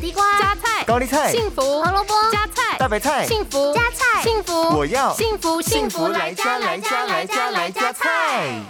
[0.00, 8.62] 地瓜、加菜、高丽菜、幸福、胡萝卜、加菜、大白菜、幸福、加菜、幸福，我要幸福幸福来加来加来加来加菜。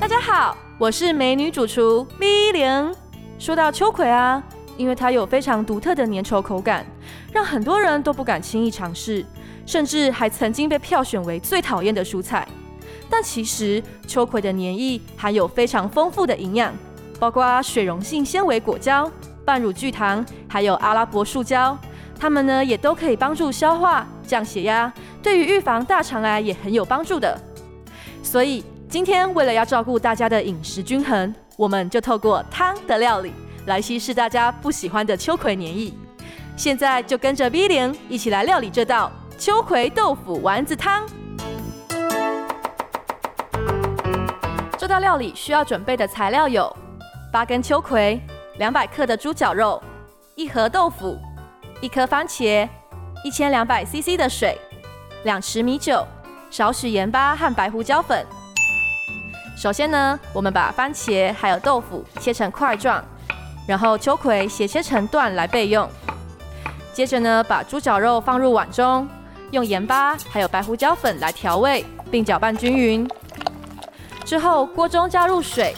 [0.00, 2.94] 大家好，我是美女主厨 V 零。
[3.38, 4.42] 说到秋葵啊，
[4.78, 6.86] 因为它有非常独特的粘稠口感，
[7.30, 9.22] 让很多人都不敢轻易尝试，
[9.66, 12.48] 甚至还曾经被票选为最讨厌的蔬菜。
[13.10, 16.74] 但其实秋葵的粘液含有非常丰富的营养，
[17.18, 19.10] 包括水溶性纤维果胶、
[19.44, 21.76] 半乳聚糖，还有阿拉伯树胶，
[22.18, 24.92] 它们呢也都可以帮助消化、降血压，
[25.22, 27.38] 对于预防大肠癌也很有帮助的。
[28.22, 33.32] 所以今天为了要照顾大家的饮食均衡，我们就透过汤的料理
[33.66, 35.92] 来稀释大家不喜欢的秋葵黏液。
[36.56, 41.06] 现在就跟着 V 零一起来料理这道秋葵豆腐丸子汤。
[44.78, 46.74] 这道料理需要准备的材料有
[47.36, 48.18] 八根秋葵、
[48.56, 49.82] 两百克的猪脚肉、
[50.36, 51.18] 一盒豆腐、
[51.82, 52.66] 一颗番茄、
[53.22, 54.58] 一千两百 CC 的水、
[55.24, 56.02] 两匙米酒、
[56.50, 58.24] 少许盐巴和白胡椒粉。
[59.54, 63.04] 首先呢，我们把番茄还有豆腐切成块状，
[63.68, 65.86] 然后秋葵斜切成段来备用。
[66.94, 69.06] 接着呢，把猪脚肉放入碗中，
[69.50, 73.06] 用盐巴还有白胡椒粉来调味，并搅拌均匀。
[74.24, 75.76] 之后，锅中加入水、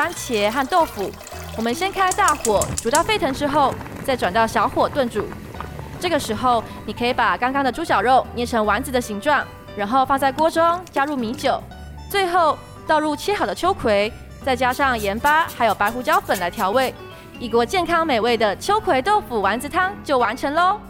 [0.00, 1.10] 番茄和豆腐。
[1.58, 5.26] 我们先开大火煮到沸腾之后，再转到小火炖煮。
[6.00, 9.44] 这个时候，你可以把刚刚的猪脚肉捏成丸子的形状，
[9.76, 11.62] 然后放在锅中加入米酒，
[12.08, 12.56] 最后
[12.86, 14.10] 倒入切好的秋葵，
[14.42, 16.94] 再加上盐巴还有白胡椒粉来调味，
[17.38, 20.80] 一锅健康美味的秋葵豆腐丸子汤就完成喽。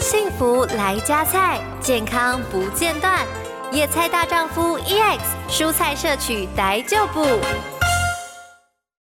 [0.00, 3.24] 幸福来加菜，健康不间断。
[3.72, 7.24] 野菜大丈夫 EX，蔬菜摄取逮就补。